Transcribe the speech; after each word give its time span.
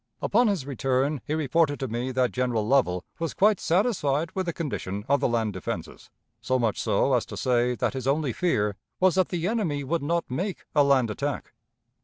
Upon 0.19 0.47
his 0.47 0.65
return, 0.65 1.21
he 1.27 1.35
reported 1.35 1.79
to 1.79 1.87
me 1.87 2.11
that 2.11 2.31
General 2.31 2.65
Lovell 2.67 3.05
was 3.19 3.35
quite 3.35 3.59
satisfied 3.59 4.31
with 4.31 4.47
the 4.47 4.51
condition 4.51 5.05
of 5.07 5.19
the 5.19 5.27
land 5.27 5.53
defenses 5.53 6.09
so 6.41 6.57
much 6.57 6.81
so 6.81 7.13
as 7.13 7.23
to 7.27 7.37
say 7.37 7.75
that 7.75 7.93
his 7.93 8.07
only 8.07 8.33
fear 8.33 8.77
was 8.99 9.13
that 9.13 9.29
the 9.29 9.45
enemy 9.47 9.83
would 9.83 10.01
not 10.01 10.25
make 10.27 10.65
a 10.73 10.83
land 10.83 11.11
attack. 11.11 11.53